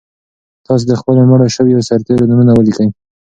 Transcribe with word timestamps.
تاسو 0.65 0.83
د 0.87 0.93
خپلو 0.99 1.19
مړو 1.29 1.47
شویو 1.55 1.85
سرتېرو 1.89 2.29
نومونه 2.29 2.51
ولیکئ. 2.55 2.89